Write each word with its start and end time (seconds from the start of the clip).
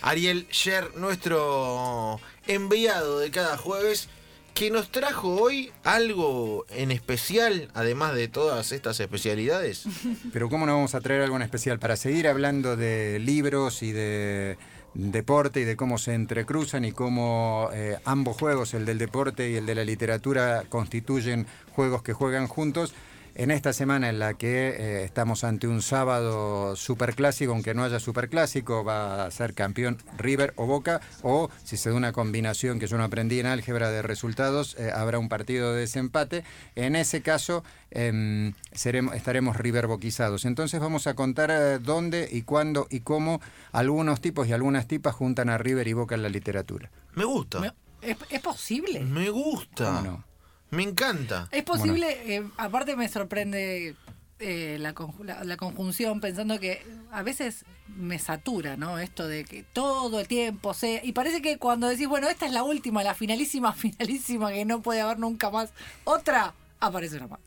Ariel 0.00 0.46
Sher, 0.52 0.96
nuestro 0.96 2.20
enviado 2.46 3.18
de 3.18 3.32
cada 3.32 3.56
jueves, 3.56 4.08
que 4.54 4.70
nos 4.70 4.92
trajo 4.92 5.28
hoy 5.28 5.72
algo 5.82 6.64
en 6.70 6.92
especial, 6.92 7.68
además 7.74 8.14
de 8.14 8.28
todas 8.28 8.70
estas 8.70 9.00
especialidades. 9.00 9.86
Pero 10.32 10.48
¿cómo 10.48 10.66
no 10.66 10.74
vamos 10.74 10.94
a 10.94 11.00
traer 11.00 11.22
algo 11.22 11.34
en 11.34 11.42
especial? 11.42 11.80
Para 11.80 11.96
seguir 11.96 12.28
hablando 12.28 12.76
de 12.76 13.18
libros 13.18 13.82
y 13.82 13.90
de 13.90 14.56
deporte 14.94 15.60
y 15.60 15.64
de 15.64 15.76
cómo 15.76 15.98
se 15.98 16.14
entrecruzan 16.14 16.84
y 16.84 16.92
cómo 16.92 17.68
eh, 17.72 17.98
ambos 18.04 18.36
juegos, 18.36 18.74
el 18.74 18.86
del 18.86 18.98
deporte 18.98 19.50
y 19.50 19.56
el 19.56 19.66
de 19.66 19.74
la 19.74 19.84
literatura, 19.84 20.62
constituyen 20.68 21.48
juegos 21.72 22.04
que 22.04 22.12
juegan 22.12 22.46
juntos. 22.46 22.94
En 23.38 23.52
esta 23.52 23.72
semana 23.72 24.08
en 24.08 24.18
la 24.18 24.34
que 24.34 24.70
eh, 24.70 25.04
estamos 25.04 25.44
ante 25.44 25.68
un 25.68 25.80
sábado 25.80 26.74
superclásico, 26.74 27.52
aunque 27.52 27.72
no 27.72 27.84
haya 27.84 28.00
superclásico, 28.00 28.82
va 28.82 29.26
a 29.26 29.30
ser 29.30 29.54
campeón 29.54 29.96
River 30.18 30.52
o 30.56 30.66
Boca, 30.66 31.00
o 31.22 31.48
si 31.62 31.76
se 31.76 31.90
da 31.90 31.94
una 31.94 32.10
combinación 32.10 32.80
que 32.80 32.88
yo 32.88 32.98
no 32.98 33.04
aprendí 33.04 33.38
en 33.38 33.46
álgebra 33.46 33.92
de 33.92 34.02
resultados, 34.02 34.74
eh, 34.76 34.90
habrá 34.92 35.20
un 35.20 35.28
partido 35.28 35.72
de 35.72 35.82
desempate. 35.82 36.42
En 36.74 36.96
ese 36.96 37.22
caso 37.22 37.62
em, 37.92 38.54
seremos, 38.72 39.14
estaremos 39.14 39.56
River 39.56 39.86
boquizados. 39.86 40.44
Entonces 40.44 40.80
vamos 40.80 41.06
a 41.06 41.14
contar 41.14 41.52
eh, 41.52 41.78
dónde 41.78 42.28
y 42.32 42.42
cuándo 42.42 42.88
y 42.90 43.00
cómo 43.00 43.40
algunos 43.70 44.20
tipos 44.20 44.48
y 44.48 44.52
algunas 44.52 44.88
tipas 44.88 45.14
juntan 45.14 45.48
a 45.48 45.58
River 45.58 45.86
y 45.86 45.92
Boca 45.92 46.16
en 46.16 46.24
la 46.24 46.28
literatura. 46.28 46.90
Me 47.14 47.24
gusta. 47.24 47.60
Me- 47.60 47.72
¿Es, 48.02 48.16
es 48.30 48.40
posible? 48.40 49.00
Me 49.00 49.30
gusta. 49.30 49.84
¿Cómo 49.86 50.00
no? 50.02 50.27
Me 50.70 50.82
encanta. 50.82 51.48
Es 51.50 51.62
posible, 51.64 52.36
eh, 52.36 52.44
aparte 52.58 52.94
me 52.96 53.08
sorprende 53.08 53.96
eh, 54.38 54.76
la, 54.78 54.94
conju- 54.94 55.24
la- 55.24 55.42
la 55.44 55.56
conjunción, 55.56 56.20
pensando 56.20 56.60
que 56.60 56.82
a 57.10 57.22
veces 57.22 57.64
me 57.96 58.18
satura, 58.18 58.76
¿no? 58.76 58.98
Esto 58.98 59.26
de 59.26 59.44
que 59.44 59.62
todo 59.72 60.20
el 60.20 60.28
tiempo 60.28 60.74
sea. 60.74 61.04
Y 61.04 61.12
parece 61.12 61.40
que 61.42 61.58
cuando 61.58 61.88
decís, 61.88 62.06
bueno, 62.06 62.28
esta 62.28 62.46
es 62.46 62.52
la 62.52 62.62
última, 62.64 63.02
la 63.02 63.14
finalísima, 63.14 63.72
finalísima, 63.74 64.52
que 64.52 64.64
no 64.64 64.82
puede 64.82 65.00
haber 65.00 65.18
nunca 65.18 65.50
más, 65.50 65.70
otra, 66.04 66.54
aparece 66.80 67.16
una 67.16 67.28
más. 67.28 67.40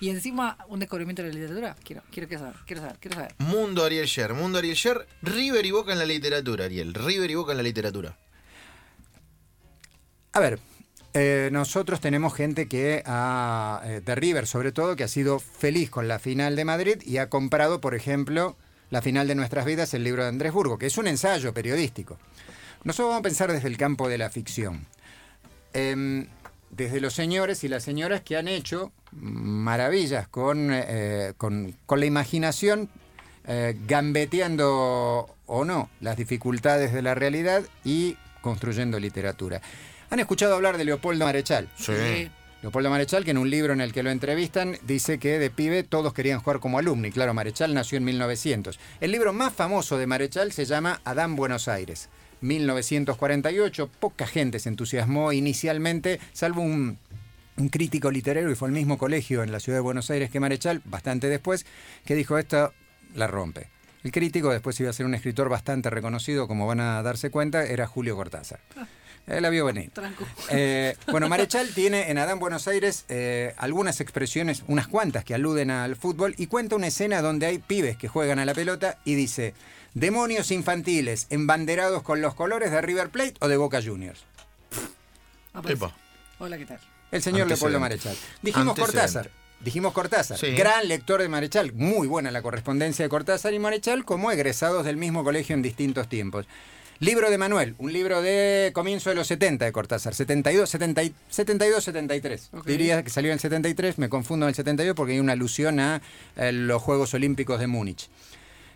Y 0.00 0.10
encima, 0.10 0.56
un 0.68 0.80
descubrimiento 0.80 1.22
de 1.22 1.28
la 1.28 1.34
literatura. 1.34 1.76
Quiero, 1.84 2.02
quiero, 2.10 2.26
quiero 2.28 2.42
saber, 2.44 2.56
quiero 2.66 2.82
saber, 2.82 2.98
quiero 2.98 3.14
saber. 3.16 3.34
Mundo 3.38 3.84
Ariel 3.84 4.06
Sher, 4.06 4.34
Mundo 4.34 4.58
Ariel 4.58 4.74
Sher, 4.74 5.06
River 5.22 5.64
y 5.66 5.70
Boca 5.70 5.92
en 5.92 5.98
la 5.98 6.04
literatura, 6.06 6.64
Ariel. 6.64 6.94
River 6.94 7.30
y 7.30 7.34
Boca 7.34 7.52
en 7.52 7.58
la 7.58 7.62
literatura. 7.62 8.16
A 10.32 10.40
ver, 10.40 10.58
eh, 11.14 11.50
nosotros 11.52 12.00
tenemos 12.00 12.34
gente 12.34 12.68
que 12.68 13.02
ha, 13.04 13.82
eh, 13.84 14.00
de 14.00 14.14
River 14.14 14.46
sobre 14.46 14.72
todo, 14.72 14.96
que 14.96 15.04
ha 15.04 15.08
sido 15.08 15.38
feliz 15.38 15.90
con 15.90 16.08
la 16.08 16.18
final 16.18 16.56
de 16.56 16.64
Madrid 16.64 17.02
y 17.04 17.18
ha 17.18 17.28
comprado, 17.28 17.80
por 17.82 17.94
ejemplo, 17.94 18.56
la 18.90 19.02
final 19.02 19.28
de 19.28 19.34
nuestras 19.34 19.66
vidas, 19.66 19.92
el 19.92 20.04
libro 20.04 20.22
de 20.22 20.30
Andrés 20.30 20.52
Burgo, 20.52 20.78
que 20.78 20.86
es 20.86 20.96
un 20.96 21.06
ensayo 21.06 21.52
periodístico. 21.52 22.18
Nosotros 22.84 23.08
vamos 23.10 23.20
a 23.20 23.22
pensar 23.22 23.52
desde 23.52 23.68
el 23.68 23.76
campo 23.76 24.08
de 24.08 24.18
la 24.18 24.30
ficción. 24.30 24.86
Em, 25.74 26.28
desde 26.70 27.00
los 27.00 27.12
señores 27.12 27.62
y 27.64 27.68
las 27.68 27.82
señoras 27.82 28.22
que 28.22 28.38
han 28.38 28.48
hecho 28.48 28.92
maravillas 29.12 30.28
con, 30.28 30.70
eh, 30.72 31.34
con, 31.36 31.74
la 31.88 32.06
imaginación, 32.06 32.88
gambeteando 33.88 35.34
o 35.46 35.64
no 35.64 35.90
las 36.00 36.16
dificultades 36.16 36.92
de 36.92 37.02
la 37.02 37.14
realidad 37.14 37.64
y 37.84 38.16
construyendo 38.40 39.00
literatura. 39.00 39.60
¿Han 40.12 40.20
escuchado 40.20 40.54
hablar 40.54 40.76
de 40.76 40.84
Leopoldo 40.84 41.24
Marechal? 41.24 41.70
Sí. 41.74 42.30
Leopoldo 42.60 42.90
Marechal, 42.90 43.24
que 43.24 43.30
en 43.30 43.38
un 43.38 43.48
libro 43.48 43.72
en 43.72 43.80
el 43.80 43.94
que 43.94 44.02
lo 44.02 44.10
entrevistan, 44.10 44.76
dice 44.82 45.16
que 45.16 45.38
de 45.38 45.48
pibe 45.48 45.84
todos 45.84 46.12
querían 46.12 46.38
jugar 46.38 46.60
como 46.60 46.78
alumni. 46.78 47.10
Claro, 47.10 47.32
Marechal 47.32 47.72
nació 47.72 47.96
en 47.96 48.04
1900. 48.04 48.78
El 49.00 49.10
libro 49.10 49.32
más 49.32 49.54
famoso 49.54 49.96
de 49.96 50.06
Marechal 50.06 50.52
se 50.52 50.66
llama 50.66 51.00
Adán 51.06 51.34
Buenos 51.34 51.66
Aires. 51.66 52.10
1948, 52.42 53.88
poca 53.88 54.26
gente 54.26 54.58
se 54.58 54.68
entusiasmó 54.68 55.32
inicialmente, 55.32 56.20
salvo 56.34 56.60
un, 56.60 56.98
un 57.56 57.68
crítico 57.70 58.10
literario 58.10 58.50
y 58.50 58.54
fue 58.54 58.68
el 58.68 58.74
mismo 58.74 58.98
colegio 58.98 59.42
en 59.42 59.50
la 59.50 59.60
ciudad 59.60 59.78
de 59.78 59.82
Buenos 59.82 60.10
Aires 60.10 60.30
que 60.30 60.40
Marechal, 60.40 60.82
bastante 60.84 61.30
después, 61.30 61.64
que 62.04 62.14
dijo 62.14 62.36
esto 62.36 62.74
la 63.14 63.28
rompe. 63.28 63.70
El 64.04 64.12
crítico 64.12 64.50
después 64.50 64.78
iba 64.78 64.90
a 64.90 64.92
ser 64.92 65.06
un 65.06 65.14
escritor 65.14 65.48
bastante 65.48 65.88
reconocido, 65.88 66.46
como 66.48 66.66
van 66.66 66.80
a 66.80 67.02
darse 67.02 67.30
cuenta, 67.30 67.64
era 67.64 67.86
Julio 67.86 68.14
Cortázar. 68.14 68.60
La 69.26 69.50
vio 69.50 69.64
venir. 69.64 69.90
Eh, 70.50 70.96
bueno, 71.10 71.28
Marechal 71.28 71.68
tiene 71.74 72.10
en 72.10 72.18
Adán 72.18 72.38
Buenos 72.38 72.66
Aires 72.68 73.04
eh, 73.08 73.54
algunas 73.56 74.00
expresiones, 74.00 74.64
unas 74.66 74.88
cuantas 74.88 75.24
que 75.24 75.34
aluden 75.34 75.70
al 75.70 75.96
fútbol 75.96 76.34
y 76.38 76.48
cuenta 76.48 76.76
una 76.76 76.88
escena 76.88 77.22
donde 77.22 77.46
hay 77.46 77.58
pibes 77.58 77.96
que 77.96 78.08
juegan 78.08 78.38
a 78.40 78.44
la 78.44 78.52
pelota 78.52 78.98
y 79.04 79.14
dice, 79.14 79.54
demonios 79.94 80.50
infantiles 80.50 81.28
embanderados 81.30 82.02
con 82.02 82.20
los 82.20 82.34
colores 82.34 82.72
de 82.72 82.80
River 82.82 83.10
Plate 83.10 83.34
o 83.40 83.48
de 83.48 83.56
Boca 83.56 83.80
Juniors. 83.82 84.24
Epa. 85.68 85.94
Hola, 86.38 86.58
¿qué 86.58 86.66
tal? 86.66 86.80
El 87.10 87.22
señor 87.22 87.46
Leopoldo. 87.46 87.78
Marechal. 87.78 88.16
Dijimos. 88.42 88.78
Cortázar. 88.78 89.30
Dijimos 89.60 89.92
Cortázar, 89.92 90.38
Sí. 90.38 90.50
gran 90.56 90.88
lector 90.88 91.22
de 91.22 91.28
Marechal, 91.28 91.72
muy 91.72 92.08
buena 92.08 92.32
la 92.32 92.42
correspondencia 92.42 93.04
de 93.04 93.08
Cortázar 93.08 93.54
y 93.54 93.60
Marechal 93.60 94.04
como 94.04 94.32
egresados 94.32 94.84
del 94.84 94.96
mismo 94.96 95.22
colegio 95.22 95.54
en 95.54 95.62
distintos 95.62 96.08
tiempos. 96.08 96.46
Libro 97.02 97.30
de 97.32 97.36
Manuel, 97.38 97.74
un 97.78 97.92
libro 97.92 98.22
de 98.22 98.70
comienzo 98.72 99.10
de 99.10 99.16
los 99.16 99.26
70 99.26 99.64
de 99.64 99.72
Cortázar, 99.72 100.14
72, 100.14 100.70
70 100.70 101.02
y- 101.02 101.12
72 101.30 101.82
73. 101.82 102.50
Ok. 102.52 102.64
Diría 102.64 103.02
que 103.02 103.10
salió 103.10 103.30
en 103.30 103.34
el 103.34 103.40
73, 103.40 103.98
me 103.98 104.08
confundo 104.08 104.46
en 104.46 104.50
el 104.50 104.54
72 104.54 104.94
porque 104.94 105.14
hay 105.14 105.18
una 105.18 105.32
alusión 105.32 105.80
a 105.80 106.00
eh, 106.36 106.52
los 106.52 106.80
Juegos 106.80 107.12
Olímpicos 107.14 107.58
de 107.58 107.66
Múnich. 107.66 108.08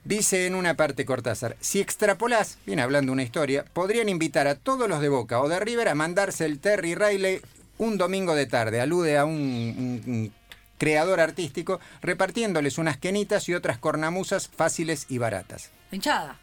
Dice 0.05 0.47
en 0.47 0.57
una 0.57 0.75
parte 0.75 1.05
Cortázar, 1.05 1.57
si 1.61 1.79
extrapolás, 1.81 2.59
viene 2.67 2.83
hablando 2.83 3.13
una 3.13 3.23
historia, 3.23 3.65
podrían 3.73 4.09
invitar 4.09 4.49
a 4.49 4.57
todos 4.57 4.89
los 4.89 5.01
de 5.01 5.09
Boca 5.09 5.41
o 5.41 5.49
de 5.49 5.61
River 5.61 5.89
a 5.89 5.95
mandarse 5.95 6.47
el 6.47 6.59
Terry 6.59 6.97
Riley 6.97 7.41
un 7.79 7.97
domingo 7.97 8.35
de 8.35 8.47
tarde. 8.47 8.81
Alude 8.81 9.19
a 9.19 9.25
un, 9.25 9.35
un- 9.37 10.03
un 10.13 10.33
creador 10.79 11.21
artístico 11.21 11.79
repartiéndoles 12.03 12.79
unas 12.79 12.97
quenitas 12.97 13.49
y 13.49 13.55
otras 13.55 13.79
cornamusas 13.79 14.49
fáciles 14.49 15.07
y 15.09 15.19
baratas. 15.19 15.71
Hinchada. 15.93 16.41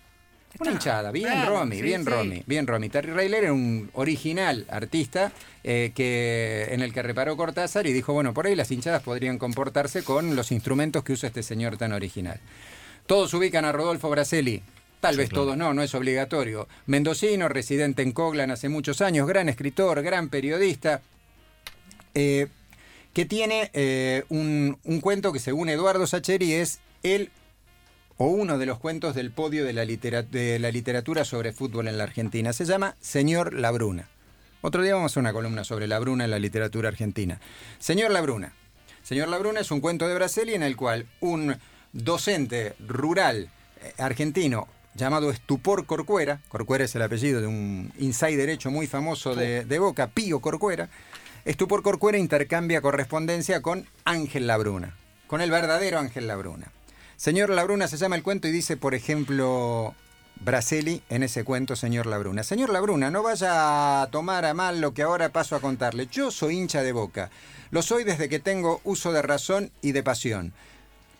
Una 0.59 0.71
hinchada, 0.71 1.11
bien 1.11 1.25
Claro, 1.27 1.59
Romy, 1.59 1.77
sí, 1.77 1.81
bien 1.81 2.03
sí. 2.03 2.09
Romy, 2.09 2.43
bien 2.45 2.67
Romy. 2.67 2.89
Terry 2.89 3.11
Riley 3.11 3.39
era 3.39 3.53
un 3.53 3.89
original 3.93 4.65
artista 4.69 5.31
eh, 5.63 5.91
que, 5.95 6.67
en 6.71 6.81
el 6.81 6.93
que 6.93 7.01
reparó 7.01 7.35
Cortázar 7.35 7.87
y 7.87 7.93
dijo, 7.93 8.13
bueno, 8.13 8.33
por 8.33 8.45
ahí 8.45 8.55
las 8.55 8.69
hinchadas 8.71 9.01
podrían 9.01 9.39
comportarse 9.39 10.03
con 10.03 10.35
los 10.35 10.51
instrumentos 10.51 11.03
que 11.03 11.13
usa 11.13 11.27
este 11.27 11.41
señor 11.43 11.77
tan 11.77 11.91
original. 11.91 12.39
Todos 13.07 13.33
ubican 13.33 13.65
a 13.65 13.71
Rodolfo 13.71 14.09
Braselli. 14.09 14.61
Tal 15.01 15.15
Sí, 15.15 15.17
vez 15.17 15.29
claro. 15.29 15.43
todos 15.43 15.57
no, 15.57 15.73
no 15.73 15.81
es 15.83 15.93
obligatorio. 15.95 16.67
Mendocino, 16.85 17.49
residente 17.49 18.03
en 18.03 18.11
Coglan 18.13 18.51
hace 18.51 18.69
muchos 18.69 19.01
años, 19.01 19.27
gran 19.27 19.49
escritor, 19.49 20.01
gran 20.01 20.29
periodista, 20.29 21.01
eh, 22.13 22.47
que 23.13 23.25
tiene 23.25 23.69
eh, 23.73 24.23
un, 24.29 24.77
un 24.83 25.01
cuento 25.01 25.33
que 25.33 25.39
según 25.39 25.67
Eduardo 25.69 26.07
Sacheri 26.07 26.53
es 26.53 26.79
el 27.03 27.31
o 28.17 28.27
uno 28.27 28.57
de 28.57 28.65
los 28.65 28.79
cuentos 28.79 29.15
del 29.15 29.31
podio 29.31 29.65
de 29.65 29.73
la, 29.73 29.85
litera- 29.85 30.23
de 30.23 30.59
la 30.59 30.71
literatura 30.71 31.25
sobre 31.25 31.51
fútbol 31.53 31.87
en 31.87 31.97
la 31.97 32.03
Argentina. 32.03 32.53
Se 32.53 32.65
llama 32.65 32.95
Señor 32.99 33.53
Labruna. 33.53 34.07
Otro 34.61 34.81
día 34.81 34.93
vamos 34.95 35.11
a 35.11 35.13
hacer 35.13 35.21
una 35.21 35.33
columna 35.33 35.63
sobre 35.63 35.87
Labruna 35.87 36.23
en 36.23 36.31
la 36.31 36.39
literatura 36.39 36.89
argentina. 36.89 37.39
Señor 37.79 38.11
Labruna. 38.11 38.53
Señor 39.03 39.27
Labruna 39.27 39.59
es 39.59 39.71
un 39.71 39.81
cuento 39.81 40.07
de 40.07 40.15
Braseli 40.15 40.53
en 40.53 40.63
el 40.63 40.77
cual 40.77 41.05
un 41.19 41.57
docente 41.91 42.73
rural 42.87 43.49
eh, 43.81 43.93
argentino 43.97 44.67
llamado 44.95 45.31
Estupor 45.31 45.85
Corcuera, 45.85 46.39
Corcuera 46.47 46.85
es 46.85 46.95
el 46.95 47.01
apellido 47.01 47.41
de 47.41 47.47
un 47.47 47.91
insider 47.99 48.47
hecho 48.49 48.71
muy 48.71 48.87
famoso 48.87 49.35
de, 49.35 49.65
de 49.65 49.79
Boca, 49.79 50.07
Pío 50.07 50.39
Corcuera, 50.39 50.89
Estupor 51.45 51.81
Corcuera 51.81 52.17
intercambia 52.17 52.79
correspondencia 52.79 53.61
con 53.61 53.85
Ángel 54.05 54.47
Labruna, 54.47 54.95
con 55.27 55.41
el 55.41 55.51
verdadero 55.51 55.99
Ángel 55.99 56.27
Labruna. 56.27 56.71
Señor 57.15 57.49
Labruna 57.49 57.87
se 57.87 57.97
llama 57.97 58.15
el 58.15 58.23
cuento 58.23 58.47
y 58.47 58.51
dice, 58.51 58.77
por 58.77 58.95
ejemplo, 58.95 59.95
Braseli 60.39 61.01
en 61.09 61.23
ese 61.23 61.43
cuento, 61.43 61.75
señor 61.75 62.05
Labruna. 62.05 62.43
Señor 62.43 62.69
Labruna, 62.69 63.11
no 63.11 63.23
vaya 63.23 64.01
a 64.01 64.07
tomar 64.07 64.45
a 64.45 64.53
mal 64.53 64.81
lo 64.81 64.93
que 64.93 65.03
ahora 65.03 65.29
paso 65.29 65.55
a 65.55 65.61
contarle. 65.61 66.07
Yo 66.11 66.31
soy 66.31 66.57
hincha 66.57 66.83
de 66.83 66.91
boca. 66.91 67.29
Lo 67.71 67.81
soy 67.81 68.03
desde 68.03 68.29
que 68.29 68.39
tengo 68.39 68.81
uso 68.83 69.11
de 69.11 69.21
razón 69.21 69.71
y 69.81 69.93
de 69.93 70.03
pasión. 70.03 70.53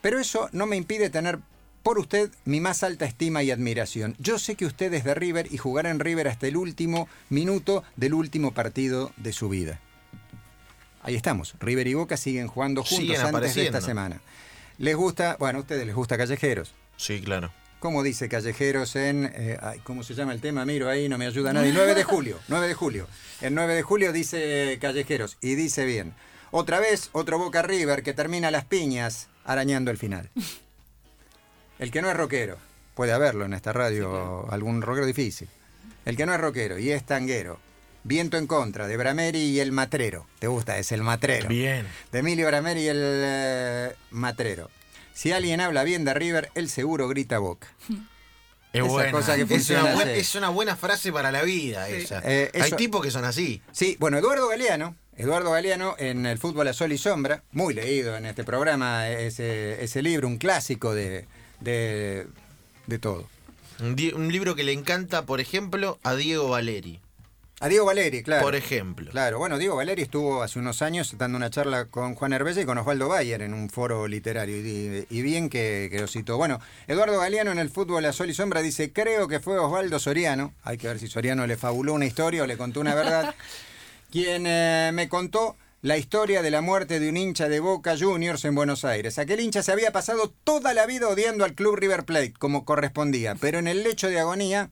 Pero 0.02 0.20
eso 0.20 0.50
no 0.52 0.66
me 0.66 0.76
impide 0.76 1.10
tener 1.10 1.40
por 1.84 2.00
usted 2.00 2.32
mi 2.46 2.60
más 2.60 2.84
alta 2.84 3.06
estima 3.06 3.44
y 3.44 3.52
admiración. 3.52 4.16
Yo 4.20 4.40
sé 4.40 4.56
que 4.56 4.66
usted 4.66 4.94
es 4.94 5.04
de 5.04 5.14
River 5.14 5.48
y 5.52 5.58
jugará 5.58 5.90
en 5.90 6.00
River 6.00 6.28
hasta 6.28 6.48
el 6.48 6.58
último 6.58 7.08
minuto 7.30 7.84
del 7.96 8.14
último 8.14 8.54
partido 8.54 9.12
de 9.18 9.34
su 9.34 9.50
vida. 9.50 9.80
Ahí 11.02 11.16
estamos. 11.16 11.56
River 11.60 11.88
y 11.88 11.94
Boca 11.94 12.16
siguen 12.16 12.48
jugando 12.48 12.84
juntos 12.84 12.98
Siguen 12.98 13.22
antes 13.22 13.56
de 13.56 13.66
esta 13.66 13.82
semana. 13.82 14.22
Les 14.78 14.96
gusta, 14.96 15.38
bueno, 15.40 15.60
a 15.60 15.62
ustedes 15.62 15.86
les 15.86 15.96
gusta 15.96 16.18
Callejeros. 16.18 16.74
Sí, 16.98 17.22
claro. 17.22 17.52
¿Cómo 17.80 18.02
dice 18.02 18.30
Callejeros 18.30 18.96
en... 18.96 19.30
eh, 19.36 19.58
ay, 19.62 19.80
¿Cómo 19.84 20.04
se 20.04 20.14
llama 20.14 20.34
el 20.34 20.42
tema? 20.42 20.66
Miro 20.66 20.90
ahí, 20.90 21.10
no 21.10 21.18
me 21.18 21.26
ayuda 21.28 21.52
nadie. 21.54 21.72
9 21.76 21.96
de 21.96 22.04
julio, 22.04 22.40
9 22.48 22.68
de 22.68 22.74
julio. 22.74 23.08
El 23.42 23.54
9 23.56 23.76
de 23.76 23.82
julio 23.84 24.12
dice 24.14 24.78
Callejeros 24.82 25.38
y 25.42 25.56
dice 25.56 25.86
bien. 25.86 26.14
Otra 26.52 26.80
vez, 26.80 27.10
otro 27.14 27.38
Boca 27.40 27.62
River 27.62 28.04
que 28.04 28.14
termina 28.14 28.52
las 28.52 28.66
piñas 28.66 29.28
arañando 29.44 29.92
el 29.92 29.98
final. 29.98 30.30
El 31.80 31.92
que 31.92 32.02
no 32.02 32.10
es 32.10 32.16
rockero. 32.16 32.58
puede 32.96 33.12
haberlo 33.12 33.46
en 33.46 33.54
esta 33.54 33.74
radio, 33.74 34.50
algún 34.52 34.82
rockero 34.82 35.06
difícil. 35.06 35.50
El 36.06 36.16
que 36.16 36.26
no 36.26 36.34
es 36.34 36.40
rockero 36.40 36.78
y 36.78 36.92
es 36.92 37.04
tanguero. 37.06 37.60
Viento 38.04 38.38
en 38.38 38.48
contra, 38.48 38.88
de 38.88 38.98
Brameri 38.98 39.40
y 39.40 39.60
el 39.60 39.72
Matrero. 39.72 40.28
¿Te 40.40 40.48
gusta? 40.48 40.78
Es 40.78 40.92
el 40.92 41.04
Matrero. 41.04 41.48
Bien. 41.48 41.88
De 42.12 42.20
Emilio 42.20 42.48
Brameri 42.48 42.82
y 42.82 42.88
el 42.88 42.98
eh, 43.02 43.96
Matrero. 44.12 44.70
Si 45.14 45.32
alguien 45.32 45.62
habla 45.62 45.84
bien 45.84 46.04
de 46.06 46.14
River, 46.14 46.50
él 46.56 46.70
seguro 46.70 47.08
grita 47.08 47.40
boca. 47.40 47.68
Es 48.74 48.82
Esa 48.82 48.90
buena. 48.92 49.12
cosa 49.12 49.36
que 49.36 49.54
es, 49.54 49.70
una 49.70 49.94
buena, 49.94 50.12
es 50.14 50.34
una 50.34 50.50
buena 50.50 50.76
frase 50.76 51.12
para 51.14 51.32
la 51.32 51.44
vida 51.44 51.86
Sí. 51.86 51.94
esa. 51.94 52.24
Eh, 52.26 52.50
Hay 52.60 52.72
tipos 52.72 53.04
que 53.04 53.12
son 53.12 53.24
así. 53.24 53.62
Sí, 53.72 53.98
bueno, 54.00 54.18
Eduardo 54.18 54.48
Galeano, 54.48 54.96
Eduardo 55.16 55.52
Galeano 55.52 55.94
en 56.00 56.26
el 56.26 56.40
fútbol 56.40 56.68
a 56.68 56.74
sol 56.74 56.92
y 56.92 56.98
sombra, 56.98 57.44
muy 57.52 57.76
leído 57.76 58.18
en 58.18 58.26
este 58.26 58.44
programa, 58.44 59.10
ese, 59.10 59.84
ese 59.84 60.02
libro, 60.02 60.28
un 60.28 60.40
clásico 60.40 60.96
de, 60.96 61.28
de, 61.60 62.26
de 62.88 62.98
todo. 62.98 63.30
Un, 63.80 63.96
un 64.16 64.32
libro 64.32 64.56
que 64.56 64.64
le 64.64 64.72
encanta, 64.72 65.24
por 65.28 65.40
ejemplo, 65.40 66.00
a 66.02 66.16
Diego 66.16 66.50
Valeri. 66.50 67.00
A 67.64 67.70
Diego 67.70 67.86
Valeri, 67.86 68.24
claro. 68.24 68.44
Por 68.44 68.56
ejemplo. 68.56 69.10
Claro, 69.10 69.40
bueno, 69.40 69.58
Diego 69.58 69.78
Valeri 69.78 70.02
estuvo 70.02 70.44
hace 70.44 70.60
unos 70.60 70.82
años 70.82 71.16
dando 71.18 71.38
una 71.38 71.50
charla 71.50 71.86
con 71.86 72.14
Juan 72.14 72.34
Herbella 72.34 72.62
y 72.62 72.66
con 72.66 72.78
Osvaldo 72.78 73.08
Bayer 73.08 73.42
en 73.42 73.54
un 73.54 73.70
foro 73.70 74.06
literario, 74.06 74.58
y, 74.58 75.08
y 75.10 75.22
bien 75.22 75.48
que, 75.48 75.88
que 75.90 76.02
lo 76.02 76.08
citó. 76.08 76.36
Bueno, 76.36 76.60
Eduardo 76.90 77.18
Galeano 77.22 77.54
en 77.54 77.60
el 77.60 77.70
fútbol 77.70 78.04
a 78.04 78.12
sol 78.12 78.30
y 78.30 78.34
sombra 78.34 78.62
dice, 78.62 78.92
creo 78.92 79.30
que 79.30 79.40
fue 79.40 79.58
Osvaldo 79.60 79.98
Soriano, 79.98 80.54
hay 80.64 80.78
que 80.78 80.90
ver 80.90 81.00
si 81.00 81.08
Soriano 81.08 81.48
le 81.48 81.56
fabuló 81.56 81.94
una 81.94 82.06
historia 82.06 82.44
o 82.44 82.48
le 82.48 82.58
contó 82.58 82.82
una 82.82 82.96
verdad, 82.96 83.34
quien 84.12 84.44
eh, 84.46 84.92
me 84.94 85.08
contó 85.08 85.56
la 85.82 85.98
historia 85.98 86.42
de 86.42 86.52
la 86.52 86.60
muerte 86.60 87.00
de 87.00 87.08
un 87.08 87.16
hincha 87.16 87.48
de 87.48 87.62
Boca 87.62 87.96
Juniors 87.98 88.44
en 88.44 88.56
Buenos 88.56 88.84
Aires. 88.84 89.18
Aquel 89.20 89.40
hincha 89.40 89.64
se 89.64 89.72
había 89.72 89.94
pasado 89.94 90.34
toda 90.44 90.74
la 90.74 90.86
vida 90.86 91.08
odiando 91.08 91.46
al 91.46 91.54
club 91.54 91.78
River 91.78 92.04
Plate, 92.04 92.34
como 92.38 92.66
correspondía, 92.66 93.36
pero 93.36 93.58
en 93.60 93.70
el 93.70 93.84
lecho 93.84 94.10
de 94.10 94.20
agonía 94.20 94.70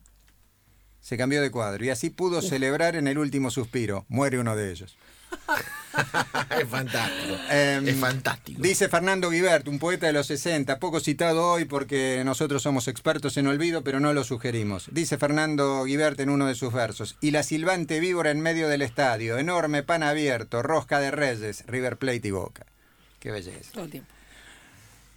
se 1.02 1.18
cambió 1.18 1.42
de 1.42 1.50
cuadro 1.50 1.84
y 1.84 1.90
así 1.90 2.08
pudo 2.08 2.40
celebrar 2.40 2.96
en 2.96 3.08
el 3.08 3.18
último 3.18 3.50
suspiro. 3.50 4.06
Muere 4.08 4.38
uno 4.38 4.56
de 4.56 4.70
ellos. 4.70 4.96
es 6.60 6.68
fantástico. 6.68 7.36
Em, 7.50 7.88
es 7.88 7.96
fantástico. 7.96 8.62
Dice 8.62 8.88
Fernando 8.88 9.30
Guibert, 9.30 9.66
un 9.68 9.78
poeta 9.78 10.06
de 10.06 10.12
los 10.12 10.28
60, 10.28 10.78
poco 10.78 11.00
citado 11.00 11.50
hoy 11.50 11.64
porque 11.64 12.22
nosotros 12.24 12.62
somos 12.62 12.88
expertos 12.88 13.36
en 13.36 13.48
olvido, 13.48 13.82
pero 13.82 14.00
no 14.00 14.12
lo 14.12 14.24
sugerimos. 14.24 14.86
Dice 14.92 15.18
Fernando 15.18 15.84
Guibert 15.84 16.20
en 16.20 16.30
uno 16.30 16.46
de 16.46 16.54
sus 16.54 16.72
versos, 16.72 17.16
y 17.20 17.32
la 17.32 17.42
silbante 17.42 18.00
víbora 18.00 18.30
en 18.30 18.40
medio 18.40 18.68
del 18.68 18.82
estadio, 18.82 19.38
enorme 19.38 19.82
pan 19.82 20.02
abierto, 20.02 20.62
rosca 20.62 21.00
de 21.00 21.10
reyes, 21.10 21.64
River 21.66 21.96
Plate 21.96 22.28
y 22.28 22.30
Boca. 22.30 22.66
Qué 23.18 23.30
belleza. 23.30 23.72
Todo 23.72 23.84
el 23.84 23.90
tiempo. 23.90 24.10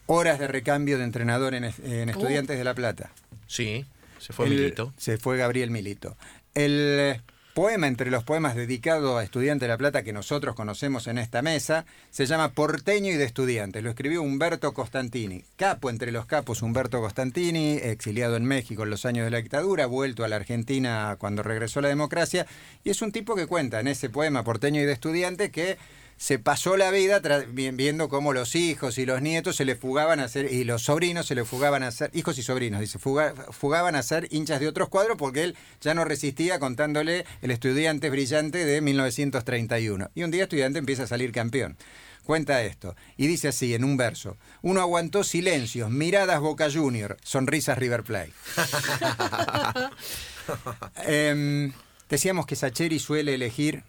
Horas 0.08 0.40
de 0.40 0.48
recambio 0.48 0.98
de 0.98 1.04
entrenador 1.04 1.56
en, 1.56 1.66
Uh. 1.66 2.10
Estudiantes 2.10 2.58
de 2.58 2.64
La 2.64 2.74
Plata. 2.74 3.12
Sí, 3.48 3.86
se 4.20 4.34
fue 4.34 4.46
El- 4.48 4.54
Milito. 4.54 4.94
Se 4.98 5.18
fue 5.18 5.38
Gabriel 5.38 5.72
Milito. 5.72 6.18
El 6.54 6.72
eh, 7.00 7.22
poema 7.54 7.88
entre 7.88 8.12
los 8.12 8.24
poemas 8.24 8.56
dedicado 8.56 9.18
a 9.18 9.24
Estudiante 9.24 9.66
de 9.66 9.70
La 9.70 9.78
Plata 9.78 10.04
que 10.04 10.12
nosotros 10.14 10.56
conocemos 10.56 11.08
en 11.08 11.18
esta 11.18 11.42
mesa 11.42 11.86
se 12.10 12.26
llama 12.26 12.52
Porteño 12.54 13.12
y 13.12 13.16
de 13.16 13.24
Estudiantes. 13.24 13.82
Lo 13.84 13.90
escribió 13.90 14.22
Humberto 14.22 14.74
Costantini. 14.74 15.44
Capo 15.56 15.90
entre 15.90 16.12
los 16.12 16.26
capos 16.26 16.62
Humberto 16.62 17.00
Costantini, 17.02 17.74
exiliado 17.82 18.36
en 18.36 18.46
México 18.46 18.84
en 18.84 18.90
los 18.90 19.06
años 19.06 19.24
de 19.26 19.32
la 19.32 19.38
dictadura, 19.38 19.86
vuelto 19.86 20.24
a 20.26 20.28
la 20.28 20.36
Argentina 20.38 21.16
cuando 21.20 21.44
regresó 21.44 21.80
la 21.82 21.88
democracia. 21.90 22.46
Y 22.84 22.90
es 22.90 23.02
un 23.02 23.12
tipo 23.12 23.36
que 23.36 23.48
cuenta 23.48 23.80
en 23.80 23.88
ese 23.88 24.10
poema 24.10 24.44
Porteño 24.44 24.82
y 24.82 24.86
de 24.86 24.92
Estudiantes 24.94 25.50
que 25.52 25.78
se 26.18 26.40
pasó 26.40 26.78
la 26.78 26.92
vida 26.92 27.22
viendo 27.52 28.10
cómo 28.10 28.34
los 28.34 28.56
hijos 28.56 28.98
y 28.98 29.06
los 29.06 29.22
nietos 29.22 29.56
se 29.58 29.66
le 29.66 29.76
fugaban 29.76 30.20
a 30.20 30.28
ser, 30.28 30.52
y 30.52 30.64
los 30.64 30.84
sobrinos 30.84 31.28
se 31.28 31.36
le 31.36 31.46
fugaban 31.46 31.84
a 31.84 31.92
ser, 31.92 32.10
hijos 32.14 32.38
y 32.38 32.44
sobrinos, 32.44 32.80
dice, 32.80 33.00
fuga- 33.00 33.34
fugaban 33.52 33.96
a 33.96 34.04
ser 34.04 34.28
hinchas 34.32 34.60
de 34.60 34.68
otros 34.68 34.90
cuadros 34.90 35.18
porque 35.18 35.44
él 35.44 35.58
ya 35.82 35.94
no 35.94 36.06
resistía 36.06 36.60
contándole 36.60 37.26
el 37.42 37.52
estudiante 37.52 38.10
brillante 38.10 38.66
de 38.66 38.82
1931. 38.82 40.10
Y 40.16 40.24
un 40.24 40.32
día 40.32 40.44
estudiante 40.44 40.80
empieza 40.80 41.04
a 41.04 41.08
salir 41.08 41.32
campeón. 41.32 41.78
Cuenta 42.24 42.64
esto, 42.64 42.96
y 43.18 43.28
dice 43.28 43.50
así 43.50 43.76
en 43.76 43.84
un 43.84 43.98
verso, 43.98 44.38
uno 44.64 44.82
aguantó 44.82 45.24
silencios, 45.24 45.92
miradas 45.92 46.40
Boca 46.40 46.72
Junior, 46.72 47.18
sonrisas 47.24 47.78
River 47.78 48.04
Plate. 48.04 48.32
Em, 51.06 51.72
decíamos 52.10 52.46
que 52.46 52.56
Sacheri 52.56 53.00
suele 53.00 53.36
elegir 53.36 53.84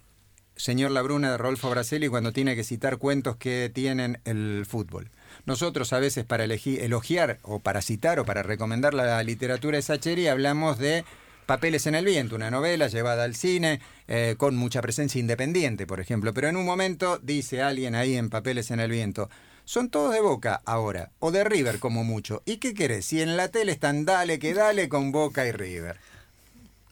Señor 0.56 0.91
Labruna 0.91 1.31
de 1.31 1.38
Rodolfo 1.38 1.70
Braselli 1.70 2.08
cuando 2.08 2.32
tiene 2.32 2.56
que 2.56 2.64
citar 2.64 2.97
cuentos 2.99 3.37
que 3.37 3.70
tienen 3.73 4.20
el 4.25 4.64
fútbol. 4.67 5.11
Nosotros 5.44 5.93
a 5.93 5.99
veces 5.99 6.25
para 6.25 6.44
elogiar 6.44 7.38
o 7.43 7.61
para 7.61 7.82
citar 7.82 8.19
o 8.19 8.25
para 8.25 8.43
recomendar 8.43 8.94
la 8.94 9.23
literatura 9.23 9.76
de 9.76 9.82
Sacheri 9.82 10.29
hablamos 10.29 10.79
de 10.79 11.05
Papeles 11.47 11.87
en 11.87 11.94
el 11.94 12.05
viento, 12.05 12.35
una 12.35 12.50
novela 12.50 12.88
llevada 12.88 13.23
al 13.23 13.37
cine 13.37 13.81
eh, 14.08 14.35
con 14.37 14.56
mucha 14.56 14.82
presencia 14.82 15.20
independiente, 15.20 15.87
por 15.87 16.00
ejemplo. 16.00 16.35
Pero 16.35 16.49
en 16.49 16.56
un 16.56 16.64
momento 16.64 17.19
dice 17.19 17.62
alguien 17.62 17.94
ahí 17.94 18.17
en 18.17 18.31
Papeles 18.31 18.73
en 18.73 18.81
el 18.81 18.91
viento, 18.91 19.31
son 19.64 19.88
todos 19.88 20.12
de 20.12 20.20
Boca 20.20 20.62
ahora, 20.64 21.12
o 21.20 21.31
de 21.31 21.44
River 21.44 21.79
como 21.79 22.02
mucho. 22.02 22.43
¿Y 22.47 22.56
qué 22.56 22.75
querés? 22.75 23.06
Si 23.06 23.23
en 23.23 23.37
la 23.37 23.49
tele 23.49 23.73
están 23.73 24.05
dale 24.05 24.41
que 24.41 24.55
dale 24.55 24.88
con 24.88 25.12
Boca 25.12 25.47
y 25.47 25.52
River. 25.52 25.99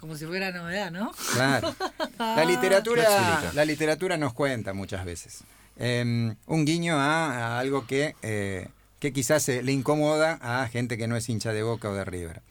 Como 0.05 0.19
si 0.19 0.27
fuera 0.27 0.53
novedad, 0.53 0.91
¿no? 0.91 1.13
Claro. 1.33 1.75
La 2.19 2.45
literatura, 2.45 3.53
la 3.55 3.65
literatura 3.65 4.19
nos 4.19 4.35
cuenta 4.35 4.75
muchas 4.75 5.03
veces. 5.07 5.45
Eh, 5.79 6.35
un 6.45 6.65
guiño 6.67 6.99
a, 6.99 7.55
a 7.55 7.59
algo 7.59 7.87
que, 7.87 8.15
eh, 8.21 8.69
que 8.99 9.15
quizás 9.15 9.49
le 9.49 9.73
incomoda 9.73 10.39
a 10.43 10.69
gente 10.69 10.99
que 10.99 11.09
no 11.09 11.17
es 11.17 11.27
hincha 11.31 11.55
de 11.55 11.63
Boca 11.63 11.89
o 11.89 11.95
de 11.95 12.05
River. 12.05 12.43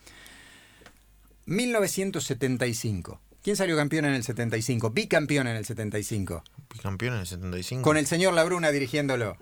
1975. 1.46 3.22
¿Quién 3.44 3.56
salió 3.56 3.78
campeón 3.78 4.06
en 4.06 4.16
el 4.16 4.24
75? 4.24 4.90
Bicampeón 4.90 5.46
en 5.46 5.56
el 5.56 5.66
75. 5.66 6.44
Campeón 6.82 7.14
en 7.14 7.20
el 7.20 7.28
75. 7.28 7.84
Con 7.84 7.98
el 7.98 8.08
señor 8.08 8.34
Labruna 8.34 8.72
dirigiéndolo. 8.72 9.38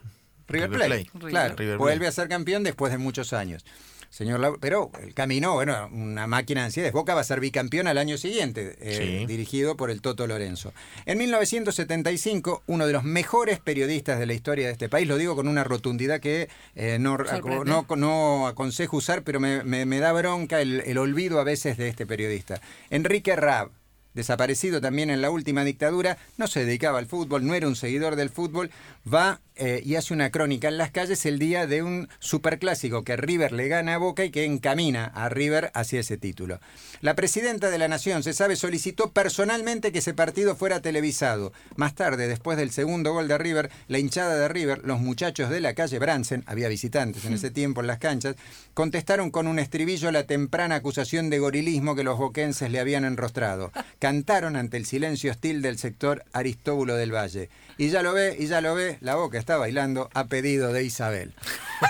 River 0.50 0.70
River 0.70 0.88
Plate. 0.88 1.30
Claro, 1.30 1.56
River 1.56 1.78
vuelve 1.78 2.08
a 2.08 2.12
ser 2.12 2.28
campeón 2.28 2.64
después 2.64 2.92
de 2.92 2.98
muchos 2.98 3.32
años. 3.32 3.64
Señor 4.12 4.40
Lau- 4.42 4.58
pero 4.60 4.92
él 5.02 5.14
caminó, 5.14 5.54
bueno, 5.54 5.88
una 5.92 6.28
máquina 6.28 6.60
de 6.62 6.66
ansiedades. 6.66 6.94
Boca 6.94 7.16
va 7.16 7.22
a 7.22 7.24
ser 7.24 7.40
bicampeón 7.40 7.88
al 7.88 7.98
año 7.98 8.18
siguiente, 8.18 8.76
eh, 8.82 9.20
Sí. 9.22 9.26
dirigido 9.26 9.76
por 9.78 9.90
el 9.90 10.02
Toto 10.02 10.28
Lorenzo. 10.28 10.74
En 11.06 11.18
1975, 11.18 12.64
uno 12.68 12.86
de 12.88 12.94
los 12.94 13.04
mejores 13.04 13.60
periodistas 13.60 14.20
de 14.20 14.26
la 14.26 14.34
historia 14.34 14.68
de 14.68 14.74
este 14.74 14.90
país, 14.90 15.08
lo 15.08 15.18
digo 15.18 15.36
con 15.36 15.48
una 15.48 15.64
rotundidad 15.64 16.20
que 16.20 16.50
eh, 16.76 16.98
no, 17.00 17.18
no, 17.66 17.86
no 17.96 18.48
aconsejo 18.48 18.98
usar, 18.98 19.24
pero 19.24 19.40
me, 19.40 19.64
me- 19.64 19.86
me 19.86 20.00
da 20.00 20.12
bronca 20.14 20.62
el, 20.62 20.82
el 20.86 20.98
olvido 20.98 21.40
a 21.40 21.44
veces 21.44 21.78
de 21.78 21.88
este 21.88 22.06
periodista. 22.06 22.62
Enrique 22.90 23.36
Rab, 23.36 23.70
desaparecido 24.14 24.82
también 24.82 25.10
en 25.10 25.22
la 25.22 25.32
última 25.32 25.64
dictadura, 25.64 26.18
no 26.38 26.48
se 26.48 26.66
dedicaba 26.66 27.00
al 27.00 27.06
fútbol, 27.06 27.46
no 27.46 27.54
era 27.54 27.68
un 27.68 27.76
seguidor 27.76 28.16
del 28.16 28.30
fútbol, 28.30 28.72
va 29.12 29.40
eh, 29.56 29.82
y 29.86 29.96
hace 29.96 30.14
una 30.14 30.32
crónica 30.32 30.70
en 30.70 30.78
las 30.78 30.92
calles 30.92 31.26
el 31.26 31.38
día 31.38 31.68
de 31.68 31.84
un 31.84 32.10
superclásico 32.20 33.04
que 33.04 33.18
River 33.18 33.52
le 33.52 33.68
gana 33.68 33.96
a 33.96 33.98
Boca 33.98 34.26
y 34.26 34.32
que 34.32 34.46
encamina 34.46 35.06
a 35.06 35.30
River 35.30 35.72
hacia 35.74 36.00
ese 36.00 36.18
título. 36.18 36.60
La 37.02 37.16
presidenta 37.16 37.70
de 37.70 37.78
la 37.78 37.88
Nación, 37.88 38.24
se 38.24 38.34
sabe, 38.34 38.56
solicitó 38.56 39.12
personalmente 39.12 39.92
que 39.92 40.00
ese 40.00 40.14
partido 40.14 40.56
fuera 40.56 40.82
televisado. 40.82 41.54
Más 41.76 41.96
tarde, 41.96 42.28
después 42.28 42.58
del 42.58 42.72
segundo 42.72 43.14
gol 43.14 43.28
de 43.28 43.38
River, 43.38 43.70
la 43.88 44.00
hinchada 44.00 44.36
de 44.36 44.48
River, 44.48 44.82
los 44.84 45.00
muchachos 45.00 45.50
de 45.50 45.62
la 45.62 45.76
calle 45.76 46.00
Bransen, 46.00 46.44
había 46.48 46.68
visitantes 46.68 47.26
en 47.26 47.34
ese 47.34 47.52
tiempo 47.52 47.82
en 47.82 47.88
las 47.88 48.00
canchas, 48.00 48.36
contestaron 48.74 49.32
con 49.32 49.48
un 49.48 49.60
estribillo 49.60 50.12
la 50.12 50.24
temprana 50.24 50.76
acusación 50.76 51.30
de 51.30 51.40
gorilismo 51.40 51.96
que 51.96 52.04
los 52.04 52.18
boquenses 52.18 52.72
le 52.72 52.80
habían 52.80 53.06
enrostrado. 53.06 53.72
Cantaron 54.02 54.56
ante 54.56 54.78
el 54.78 54.88
silencio 54.88 55.30
hostil 55.30 55.62
del 55.62 55.78
sector 55.78 56.26
Aristóbulo 56.34 56.96
del 56.96 57.14
Valle. 57.14 57.52
Y 57.78 57.90
ya 57.90 58.02
lo 58.02 58.14
ve, 58.14 58.36
y 58.40 58.48
ya 58.48 58.60
lo 58.60 58.74
ve, 58.74 58.98
la 59.00 59.14
boca 59.14 59.38
está 59.38 59.58
bailando 59.58 60.10
a 60.16 60.26
pedido 60.26 60.74
de 60.74 60.84
Isabel. 60.84 61.36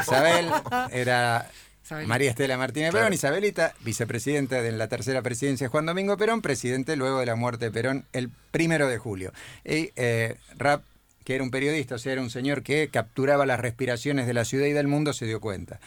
Isabel 0.01 0.49
era 0.91 1.49
Isabelita. 1.85 2.09
María 2.09 2.29
Estela 2.31 2.57
Martínez 2.57 2.89
Claro. 2.91 3.05
Perón, 3.05 3.13
Isabelita, 3.13 3.73
vicepresidenta 3.79 4.61
de 4.61 4.73
la 4.73 4.89
tercera 4.89 5.21
presidencia 5.21 5.67
de 5.67 5.69
Juan 5.69 5.85
Domingo 5.85 6.17
Perón, 6.17 6.41
presidente 6.41 6.97
luego 6.97 7.21
de 7.21 7.27
la 7.27 7.35
muerte 7.35 7.63
de 7.63 7.71
Perón 7.71 8.05
el 8.11 8.29
primero 8.51 8.89
de 8.89 8.97
julio. 8.97 9.31
Y 9.63 9.91
eh, 9.95 10.35
Rapp, 10.57 10.83
que 11.23 11.35
era 11.35 11.45
un 11.45 11.49
periodista, 11.51 11.95
o 11.95 11.97
sea, 11.97 12.11
era 12.11 12.21
un 12.21 12.29
señor 12.29 12.61
que 12.61 12.89
capturaba 12.89 13.45
las 13.45 13.61
respiraciones 13.61 14.27
de 14.27 14.33
la 14.33 14.43
ciudad 14.43 14.65
y 14.65 14.73
del 14.73 14.89
mundo, 14.89 15.13
se 15.13 15.25
dio 15.27 15.39
cuenta. 15.39 15.79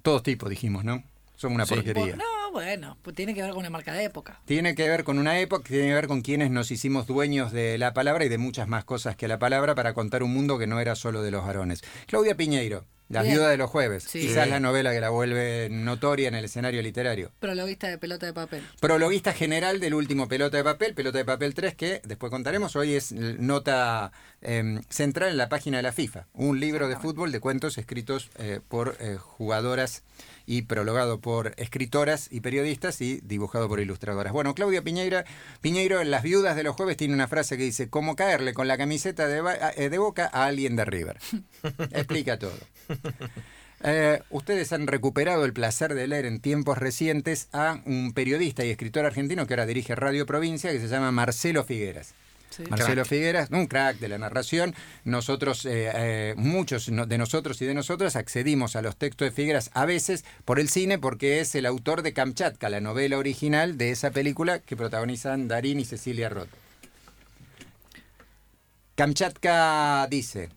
Todos 0.00 0.22
tipos, 0.22 0.48
dijimos, 0.48 0.82
¿no? 0.82 1.04
Son 1.36 1.52
una 1.52 1.66
Sí. 1.66 1.74
porquería. 1.74 2.16
No, 2.16 2.24
bueno, 2.52 2.96
pues 3.02 3.14
tiene 3.16 3.34
que 3.34 3.42
ver 3.42 3.50
con 3.50 3.60
una 3.60 3.70
marca 3.70 3.92
de 3.92 4.04
época. 4.04 4.40
Tiene 4.44 4.74
que 4.74 4.88
ver 4.88 5.04
con 5.04 5.18
una 5.18 5.38
época, 5.38 5.64
tiene 5.68 5.88
que 5.88 5.94
ver 5.94 6.06
con 6.08 6.22
quienes 6.22 6.50
nos 6.50 6.70
hicimos 6.70 7.06
dueños 7.06 7.52
de 7.52 7.78
la 7.78 7.92
palabra 7.94 8.24
y 8.24 8.28
de 8.28 8.38
muchas 8.38 8.68
más 8.68 8.84
cosas 8.84 9.16
que 9.16 9.28
la 9.28 9.38
palabra 9.38 9.74
para 9.74 9.94
contar 9.94 10.22
un 10.22 10.32
mundo 10.32 10.58
que 10.58 10.66
no 10.66 10.80
era 10.80 10.94
solo 10.94 11.22
de 11.22 11.30
los 11.30 11.44
varones. 11.46 11.82
Claudia 12.06 12.36
Piñeiro, 12.36 12.84
La 13.10 13.22
Bien. 13.22 13.36
viuda 13.36 13.48
de 13.48 13.56
los 13.56 13.70
jueves, 13.70 14.04
Sí. 14.04 14.20
quizás 14.20 14.44
Sí. 14.44 14.50
la 14.50 14.60
novela 14.60 14.92
que 14.92 15.00
la 15.00 15.08
vuelve 15.08 15.68
notoria 15.70 16.28
en 16.28 16.34
el 16.34 16.44
escenario 16.44 16.82
literario. 16.82 17.32
Prologuista 17.40 17.88
de 17.88 17.96
pelota 17.96 18.26
de 18.26 18.34
papel. 18.34 18.62
Prologuista 18.80 19.32
general 19.32 19.80
del 19.80 19.94
último 19.94 20.28
Pelota 20.28 20.58
de 20.58 20.64
Papel, 20.64 20.92
Pelota 20.92 21.16
de 21.16 21.24
Papel 21.24 21.54
3, 21.54 21.74
que 21.74 22.02
después 22.04 22.28
contaremos, 22.30 22.76
hoy 22.76 22.94
es 22.96 23.12
nota 23.12 24.12
eh, 24.42 24.80
central 24.90 25.30
en 25.30 25.38
la 25.38 25.48
página 25.48 25.78
de 25.78 25.84
la 25.84 25.92
FIFA, 25.92 26.26
un 26.34 26.60
libro 26.60 26.86
de 26.86 26.96
fútbol 26.96 27.32
de 27.32 27.40
cuentos 27.40 27.78
escritos 27.78 28.28
eh, 28.38 28.60
por 28.68 28.96
eh, 29.00 29.16
jugadoras 29.18 30.02
y 30.48 30.62
prologado 30.62 31.20
por 31.20 31.52
escritoras 31.58 32.28
y 32.30 32.40
periodistas 32.40 33.02
y 33.02 33.20
dibujado 33.22 33.68
por 33.68 33.80
ilustradoras. 33.80 34.32
Bueno, 34.32 34.54
Claudia 34.54 34.80
Piñeira, 34.80 35.26
Piñeiro 35.60 36.00
en 36.00 36.10
Las 36.10 36.22
Viudas 36.22 36.56
de 36.56 36.62
los 36.62 36.74
Jueves 36.74 36.96
tiene 36.96 37.12
una 37.12 37.28
frase 37.28 37.58
que 37.58 37.64
dice, 37.64 37.90
como 37.90 38.16
caerle 38.16 38.54
con 38.54 38.66
la 38.66 38.78
camiseta 38.78 39.28
de, 39.28 39.42
eh, 39.76 39.90
de 39.90 39.98
boca 39.98 40.30
a 40.32 40.46
alguien 40.46 40.74
de 40.74 40.86
River. 40.86 41.18
Explica 41.92 42.38
todo. 42.38 42.56
Eh, 43.84 44.22
ustedes 44.30 44.72
han 44.72 44.86
recuperado 44.86 45.44
el 45.44 45.52
placer 45.52 45.94
de 45.94 46.08
leer 46.08 46.24
en 46.24 46.40
tiempos 46.40 46.78
recientes 46.78 47.48
a 47.52 47.80
un 47.84 48.12
periodista 48.14 48.64
y 48.64 48.70
escritor 48.70 49.04
argentino 49.04 49.46
que 49.46 49.52
ahora 49.52 49.66
dirige 49.66 49.94
Radio 49.94 50.24
Provincia, 50.24 50.72
que 50.72 50.80
se 50.80 50.88
llama 50.88 51.12
Marcelo 51.12 51.62
Figueras. 51.62 52.14
Marcelo 52.70 53.04
Figueras, 53.04 53.50
un 53.50 53.66
crack 53.66 53.98
de 53.98 54.08
la 54.08 54.18
narración. 54.18 54.74
Nosotros, 55.04 55.64
eh, 55.64 55.90
eh, 55.94 56.34
muchos 56.36 56.86
de 56.86 57.18
nosotros 57.18 57.60
y 57.62 57.66
de 57.66 57.74
nosotras 57.74 58.16
accedimos 58.16 58.76
a 58.76 58.82
los 58.82 58.96
textos 58.96 59.26
de 59.26 59.32
Figueras 59.32 59.70
a 59.74 59.84
veces 59.84 60.24
por 60.44 60.58
el 60.58 60.68
cine 60.68 60.98
porque 60.98 61.40
es 61.40 61.54
el 61.54 61.66
autor 61.66 62.02
de 62.02 62.12
Kamchatka, 62.12 62.68
la 62.68 62.80
novela 62.80 63.18
original 63.18 63.78
de 63.78 63.90
esa 63.90 64.10
película 64.10 64.58
que 64.60 64.76
protagonizan 64.76 65.48
Darín 65.48 65.80
y 65.80 65.84
Cecilia 65.84 66.28
Roth. 66.28 66.48
Kamchatka 68.94 70.08
dice, 70.10 70.48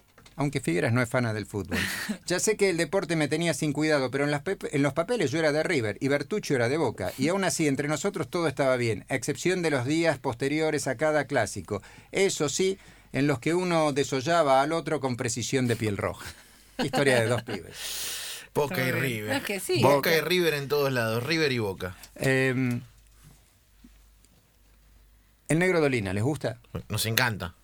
aunque 0.42 0.60
Figueras 0.60 0.92
no 0.92 1.02
es 1.02 1.10
fana 1.10 1.34
del 1.34 1.46
fútbol. 1.46 1.78
Ya 2.26 2.40
sé 2.40 2.58
que 2.58 2.70
el 2.70 2.78
deporte 2.78 3.16
me 3.16 3.28
tenía 3.28 3.54
sin 3.54 3.74
cuidado, 3.74 4.10
pero 4.12 4.28
en, 4.28 4.42
en, 4.72 4.82
los 4.82 4.94
papeles 4.94 5.32
yo 5.32 5.40
era 5.40 5.52
de 5.52 5.64
River 5.64 5.98
y 6.00 6.08
Bertuccio 6.08 6.56
era 6.56 6.70
de 6.70 6.78
Boca. 6.78 7.12
Y 7.18 7.28
aún 7.28 7.44
así, 7.44 7.68
entre 7.68 7.88
nosotros 7.88 8.30
todo 8.30 8.48
estaba 8.48 8.76
bien, 8.78 9.06
a 9.10 9.16
excepción 9.16 9.62
de 9.62 9.70
los 9.70 9.86
días 9.86 10.18
posteriores 10.18 10.88
a 10.88 10.98
cada 10.98 11.26
clásico. 11.26 11.82
Eso 12.12 12.50
sí, 12.50 12.78
en 13.14 13.28
los 13.28 13.40
que 13.40 13.54
uno 13.54 13.94
desollaba 13.94 14.62
al 14.62 14.72
otro 14.72 15.00
con 15.00 15.18
precisión 15.18 15.68
de 15.68 15.76
piel 15.76 15.98
roja. 15.98 16.26
Historia 16.84 17.20
de 17.20 17.28
dos 17.28 17.44
pibes. 17.44 17.76
Boca 18.54 18.86
y 18.86 18.92
River. 18.92 19.42
Boca 19.82 20.16
y 20.16 20.22
River 20.22 20.54
en 20.56 20.68
todos 20.68 20.92
lados, 20.92 21.24
River 21.24 21.52
y 21.52 21.60
Boca. 21.60 21.96
Em, 22.16 22.82
el 25.48 25.60
negro 25.60 25.80
Dolina, 25.80 26.14
¿les 26.14 26.24
gusta? 26.24 26.60
Nos 26.90 27.06
encanta. 27.06 27.56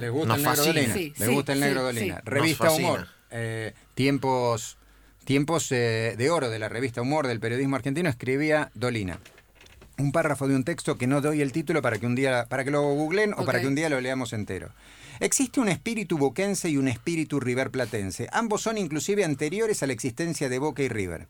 ¿Le 0.00 0.08
gusta 0.10 0.34
el 0.34 0.42
negro 0.42 0.64
Dolina? 0.64 0.94
¿Le 0.94 1.28
gusta 1.28 1.52
el 1.52 1.60
negro 1.60 1.82
Dolina? 1.82 2.22
Revista 2.24 2.70
Humor. 2.70 3.06
Eh, 3.30 3.74
tiempos 3.94 4.78
tiempos 5.24 5.70
eh, 5.72 6.14
de 6.16 6.30
oro 6.30 6.48
de 6.48 6.58
la 6.58 6.70
revista 6.70 7.02
Humor 7.02 7.26
del 7.26 7.40
periodismo 7.40 7.76
argentino 7.76 8.08
escribía 8.08 8.70
Dolina. 8.74 9.18
Un 9.98 10.12
párrafo 10.12 10.48
de 10.48 10.54
un 10.54 10.64
texto 10.64 10.96
que 10.96 11.06
no 11.06 11.20
doy 11.20 11.42
el 11.42 11.52
título 11.52 11.82
para 11.82 11.98
que 11.98 12.06
un 12.06 12.14
día 12.14 12.46
para 12.48 12.64
que 12.64 12.70
lo 12.70 12.82
googlen 12.82 13.34
o 13.36 13.44
para 13.44 13.60
que 13.60 13.66
un 13.66 13.74
día 13.74 13.90
lo 13.90 14.00
leamos 14.00 14.32
entero. 14.32 14.70
Existe 15.20 15.60
un 15.60 15.68
espíritu 15.68 16.16
boquense 16.16 16.70
y 16.70 16.76
un 16.76 16.86
espíritu 16.86 17.40
riverplatense. 17.40 18.28
Ambos 18.32 18.62
son 18.62 18.78
inclusive 18.78 19.24
anteriores 19.24 19.82
a 19.82 19.86
la 19.86 19.92
existencia 19.92 20.48
de 20.48 20.58
Boca 20.60 20.82
y 20.82 20.88
River. 20.88 21.26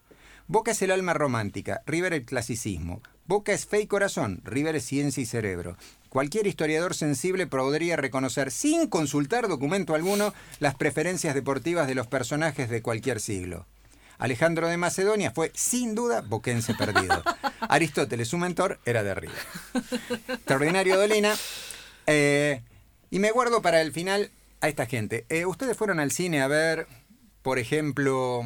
Boca 0.51 0.71
es 0.71 0.81
el 0.81 0.93
alma 0.93 1.13
romántica, 1.13 1.83
River 1.85 2.15
el 2.15 2.25
clasicismo. 2.25 3.03
Boca 3.27 3.53
es 3.53 3.67
fe 3.67 3.83
y 3.83 3.87
corazón, 3.87 4.41
River 4.45 4.77
es 4.77 4.85
ciencia 4.87 5.23
y 5.23 5.27
cerebro. 5.27 5.77
Cualquier 6.09 6.47
historiador 6.47 6.95
sensible 6.95 7.47
podría 7.47 7.97
reconocer, 7.97 8.51
sin 8.51 8.87
consultar 8.87 9.47
documento 9.47 9.95
alguno, 9.95 10.33
las 10.59 10.75
preferencias 10.75 11.35
deportivas 11.35 11.87
de 11.87 11.95
los 11.95 12.07
personajes 12.07 12.71
de 12.71 12.81
cualquier 12.81 13.21
siglo. 13.21 13.67
Alejandro 14.17 14.69
de 14.69 14.79
Macedonia 14.79 15.33
fue, 15.33 15.53
sin 15.55 15.95
duda, 15.95 16.23
boquense 16.23 16.75
perdido. 16.75 17.23
Aristóteles, 17.61 18.29
su 18.29 18.39
mentor, 18.39 18.81
era 18.87 19.03
de 19.03 19.15
River. 19.15 19.37
Extraordinario 20.29 20.97
Dolina. 20.97 21.35
Eh, 22.07 22.63
y 23.11 23.19
me 23.19 23.33
guardo 23.33 23.61
para 23.61 23.83
el 23.83 23.93
final 23.93 24.31
a 24.63 24.69
esta 24.69 24.87
gente. 24.87 25.27
Eh, 25.29 25.45
¿Ustedes 25.45 25.77
fueron 25.77 26.01
al 26.01 26.11
cine 26.11 26.41
a 26.41 26.49
ver, 26.49 26.87
por 27.43 27.59
ejemplo, 27.59 28.43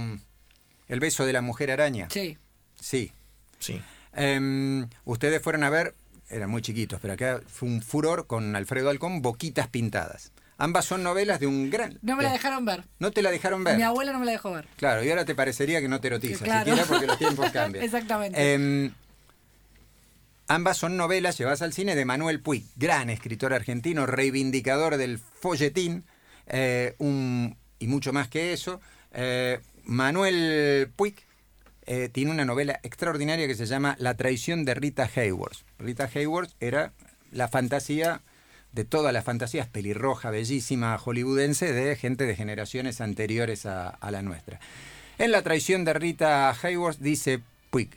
El 0.88 1.00
beso 1.00 1.24
de 1.26 1.32
la 1.32 1.40
mujer 1.40 1.70
araña? 1.70 2.08
Sí. 2.10 2.38
Sí. 2.80 3.12
Sí. 3.58 3.80
Em, 4.12 4.88
ustedes 5.04 5.40
fueron 5.40 5.64
a 5.64 5.70
ver, 5.70 5.94
eran 6.28 6.50
muy 6.50 6.62
chiquitos, 6.62 7.00
pero 7.00 7.14
acá 7.14 7.40
fue 7.46 7.68
un 7.68 7.82
furor 7.82 8.26
con 8.26 8.54
Alfredo 8.56 8.90
Alcón, 8.90 9.22
Boquitas 9.22 9.68
Pintadas. 9.68 10.32
Ambas 10.58 10.84
son 10.84 11.02
novelas 11.02 11.40
de 11.40 11.46
un 11.46 11.70
gran... 11.70 11.98
No 12.02 12.14
me 12.14 12.22
la 12.22 12.30
dejaron 12.30 12.64
ver. 12.64 12.84
¿No 12.98 13.10
te 13.10 13.22
la 13.22 13.30
dejaron 13.30 13.64
ver? 13.64 13.76
Mi 13.76 13.82
abuela 13.82 14.12
no 14.12 14.20
me 14.20 14.26
la 14.26 14.32
dejó 14.32 14.52
ver. 14.52 14.66
Claro, 14.76 15.02
y 15.02 15.10
ahora 15.10 15.24
te 15.24 15.34
parecería 15.34 15.80
que 15.80 15.88
no 15.88 16.00
te 16.00 16.08
erotiza, 16.08 16.44
siquiera 16.44 16.84
porque 16.84 17.06
los 17.06 17.18
tiempos 17.18 17.50
cambian. 17.52 17.84
Exactamente. 17.84 18.54
Em, 18.54 18.92
ambas 20.46 20.76
son 20.76 20.96
novelas 20.96 21.36
llevadas 21.36 21.62
al 21.62 21.72
cine 21.72 21.96
de 21.96 22.04
Manuel 22.04 22.40
Puig, 22.40 22.64
gran 22.76 23.10
escritor 23.10 23.54
argentino, 23.54 24.06
reivindicador 24.06 24.98
del 24.98 25.18
folletín, 25.18 26.04
eh, 26.46 26.94
y 26.98 27.86
mucho 27.88 28.12
más 28.12 28.28
que 28.28 28.52
eso. 28.52 28.80
Eh, 29.12 29.58
Manuel 29.84 30.90
Puig 30.94 31.14
eh, 31.86 32.08
tiene 32.10 32.30
una 32.30 32.44
novela 32.44 32.78
extraordinaria 32.82 33.46
que 33.46 33.54
se 33.54 33.66
llama 33.66 33.96
La 33.98 34.16
traición 34.16 34.64
de 34.64 34.74
Rita 34.74 35.08
Hayworth. 35.14 35.64
Rita 35.78 36.08
Hayworth 36.12 36.52
era 36.60 36.92
la 37.30 37.48
fantasía 37.48 38.20
de 38.72 38.84
todas 38.84 39.12
las 39.12 39.24
fantasías 39.24 39.68
pelirroja, 39.68 40.30
bellísima, 40.30 40.96
hollywoodense 40.96 41.72
de 41.72 41.96
gente 41.96 42.24
de 42.24 42.36
generaciones 42.36 43.00
anteriores 43.00 43.66
a, 43.66 43.88
a 43.88 44.10
la 44.10 44.22
nuestra. 44.22 44.60
En 45.18 45.30
La 45.30 45.42
traición 45.42 45.84
de 45.84 45.92
Rita 45.92 46.50
Hayworth 46.50 46.98
dice 46.98 47.40
Puig, 47.70 47.90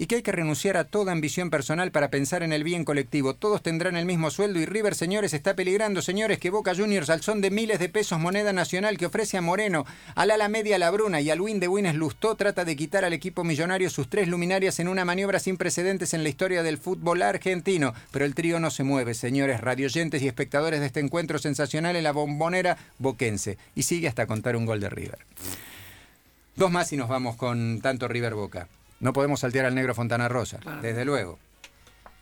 y 0.00 0.06
que 0.06 0.14
hay 0.14 0.22
que 0.22 0.30
renunciar 0.30 0.76
a 0.76 0.84
toda 0.84 1.10
ambición 1.10 1.50
personal 1.50 1.90
para 1.90 2.08
pensar 2.08 2.44
en 2.44 2.52
el 2.52 2.62
bien 2.62 2.84
colectivo. 2.84 3.34
Todos 3.34 3.62
tendrán 3.62 3.96
el 3.96 4.06
mismo 4.06 4.30
sueldo 4.30 4.60
y 4.60 4.64
River, 4.64 4.94
señores, 4.94 5.34
está 5.34 5.56
peligrando, 5.56 6.02
señores, 6.02 6.38
que 6.38 6.50
Boca 6.50 6.72
Juniors 6.72 7.10
al 7.10 7.20
son 7.20 7.40
de 7.40 7.50
miles 7.50 7.80
de 7.80 7.88
pesos 7.88 8.20
moneda 8.20 8.52
nacional 8.52 8.96
que 8.96 9.06
ofrece 9.06 9.36
a 9.36 9.40
Moreno, 9.40 9.84
al 10.14 10.30
ala 10.30 10.48
media 10.48 10.76
a 10.76 10.78
la 10.78 10.92
Bruna 10.92 11.20
y 11.20 11.30
al 11.30 11.40
win 11.40 11.58
de 11.58 11.66
Wines 11.66 11.96
Lustó 11.96 12.36
trata 12.36 12.64
de 12.64 12.76
quitar 12.76 13.04
al 13.04 13.12
equipo 13.12 13.42
millonario 13.42 13.90
sus 13.90 14.08
tres 14.08 14.28
luminarias 14.28 14.78
en 14.78 14.86
una 14.86 15.04
maniobra 15.04 15.40
sin 15.40 15.56
precedentes 15.56 16.14
en 16.14 16.22
la 16.22 16.28
historia 16.28 16.62
del 16.62 16.78
fútbol 16.78 17.20
argentino. 17.22 17.92
Pero 18.12 18.24
el 18.24 18.36
trío 18.36 18.60
no 18.60 18.70
se 18.70 18.84
mueve, 18.84 19.14
señores 19.14 19.60
radioyentes 19.60 20.22
y 20.22 20.28
espectadores 20.28 20.78
de 20.78 20.86
este 20.86 21.00
encuentro 21.00 21.40
sensacional 21.40 21.96
en 21.96 22.04
la 22.04 22.12
bombonera 22.12 22.78
boquense. 22.98 23.58
Y 23.74 23.82
sigue 23.82 24.06
hasta 24.06 24.28
contar 24.28 24.54
un 24.54 24.64
gol 24.64 24.78
de 24.78 24.90
River. 24.90 25.18
Dos 26.54 26.70
más 26.70 26.92
y 26.92 26.96
nos 26.96 27.08
vamos 27.08 27.34
con 27.34 27.80
tanto 27.80 28.06
River 28.06 28.34
Boca. 28.34 28.68
No 29.00 29.12
podemos 29.12 29.40
saltear 29.40 29.66
al 29.66 29.74
negro 29.74 29.94
Fontana 29.94 30.28
Rosa, 30.28 30.58
desde 30.82 31.04
luego. 31.04 31.38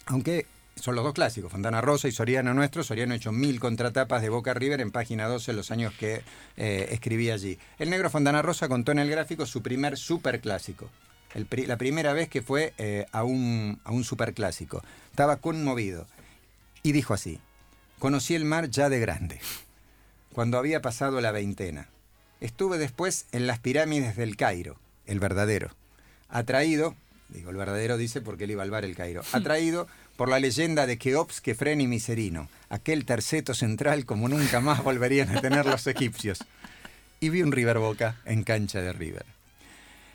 Aunque 0.07 0.47
son 0.75 0.95
los 0.95 1.05
dos 1.05 1.15
clásicos, 1.15 1.51
Fontana 1.51 1.81
Rosa 1.81 2.07
y 2.07 2.13
Soriano 2.13 2.53
Nuestro. 2.53 2.85
Soriano 2.85 3.15
ha 3.15 3.17
hecho 3.17 3.33
mil 3.33 3.59
contratapas 3.59 4.21
de 4.21 4.29
Boca 4.29 4.53
River 4.53 4.81
en 4.83 4.91
página 4.91 5.27
12 5.27 5.53
en 5.53 5.57
los 5.57 5.71
años 5.71 5.95
que 5.99 6.23
eh, 6.57 6.89
escribí 6.91 7.31
allí. 7.31 7.59
El 7.79 7.89
negro 7.89 8.11
Fontana 8.11 8.43
Rosa 8.43 8.69
contó 8.69 8.93
en 8.93 8.99
el 8.99 9.11
gráfico 9.11 9.47
su 9.47 9.63
primer 9.63 9.97
superclásico. 9.97 10.91
la 11.35 11.77
primera 11.79 12.13
vez 12.13 12.29
que 12.29 12.43
fue 12.43 12.75
eh, 12.77 13.07
a, 13.11 13.25
un, 13.25 13.81
a 13.85 13.93
un 13.93 14.05
superclásico. 14.05 14.83
Estaba 15.11 15.37
conmovido. 15.37 16.07
Y 16.83 16.93
dijo 16.93 17.15
así, 17.15 17.41
conocí 17.99 18.35
el 18.35 18.45
mar 18.45 18.69
ya 18.69 18.89
de 18.89 19.01
grande, 19.01 19.41
cuando 20.33 20.59
había 20.59 20.83
pasado 20.83 21.21
la 21.21 21.33
veintena. 21.33 21.89
Estuve 22.41 22.77
después 22.77 23.27
en 23.33 23.47
las 23.47 23.59
pirámides 23.59 24.15
del 24.15 24.37
Cairo, 24.37 24.77
el 25.07 25.19
verdadero 25.19 25.71
atraído, 26.29 26.95
digo 27.29 27.51
el 27.51 27.57
verdadero 27.57 27.97
dice 27.97 28.21
porque 28.21 28.45
él 28.45 28.53
iba 28.53 28.63
al 28.63 28.71
bar 28.71 28.85
el 28.85 28.97
Cairo, 28.97 29.23
atraído 29.33 29.87
por 30.17 30.29
la 30.29 30.41
leyenda 30.41 30.87
de 30.87 30.99
Keops, 30.99 31.41
Kefren 31.41 31.81
y 31.81 31.87
Miserino, 31.87 32.49
aquel 32.69 33.05
terceto 33.05 33.55
central 33.55 34.07
como 34.07 34.29
nunca 34.29 34.61
más 34.61 34.83
volverían 34.83 35.37
a 35.37 35.41
tener 35.41 35.67
los 35.67 35.87
egipcios. 35.87 36.45
Y 37.21 37.31
vi 37.31 37.43
un 37.43 37.53
River 37.53 37.79
Boca 37.79 38.21
en 38.25 38.43
cancha 38.43 38.81
de 38.81 38.93
River. 38.93 39.25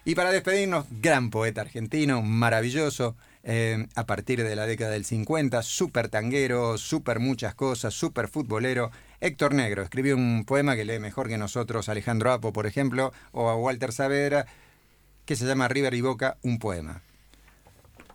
Y 0.04 0.16
para 0.16 0.32
despedirnos, 0.32 0.86
gran 0.90 1.30
poeta 1.30 1.62
argentino, 1.62 2.24
maravilloso, 2.24 3.16
eh, 3.44 3.88
a 3.96 4.06
partir 4.06 4.44
de 4.44 4.56
la 4.56 4.66
década 4.66 4.92
del 4.92 5.06
50, 5.06 5.62
súper 5.62 6.10
tanguero, 6.10 6.78
súper 6.78 7.20
muchas 7.20 7.54
cosas, 7.54 7.94
súper 7.94 8.28
futbolero. 8.28 8.92
Héctor 9.20 9.54
Negro 9.54 9.84
escribió 9.84 10.16
un 10.16 10.44
poema 10.46 10.76
que 10.76 10.86
lee 10.86 11.00
mejor 11.00 11.28
que 11.28 11.38
nosotros 11.38 11.88
Alejandro 11.88 12.32
Apo, 12.32 12.52
por 12.52 12.66
ejemplo, 12.66 13.14
o 13.32 13.50
a 13.50 13.56
Walter 13.56 13.92
Saavedra, 13.92 14.48
que 15.32 15.38
se 15.38 15.46
llama 15.46 15.70
River 15.70 15.94
y 15.94 16.02
Boca, 16.02 16.36
un 16.42 16.60
poema. 16.60 17.04